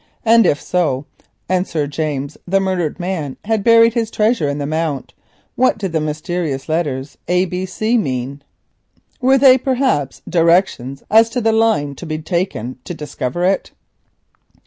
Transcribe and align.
And 0.25 0.47
if 0.47 0.57
this 0.57 0.63
was 0.63 0.67
so, 0.69 1.05
and 1.47 1.67
Sir 1.67 1.85
James, 1.85 2.35
the 2.47 2.59
murdered 2.59 2.99
man, 2.99 3.37
had 3.45 3.63
buried 3.63 3.93
his 3.93 4.09
treasure 4.09 4.49
in 4.49 4.57
the 4.57 4.65
mount, 4.65 5.13
what 5.53 5.77
did 5.77 5.91
the 5.91 6.01
mysterious 6.01 6.67
letters 6.67 7.19
A.B.C. 7.27 7.99
mean? 7.99 8.41
Were 9.21 9.37
they, 9.37 9.59
perhaps, 9.59 10.23
directions 10.27 11.03
as 11.11 11.29
to 11.29 11.39
the 11.39 11.51
line 11.51 11.93
to 11.93 12.07
be 12.07 12.17
taken 12.17 12.79
to 12.83 12.95
discover 12.95 13.45
it? 13.45 13.73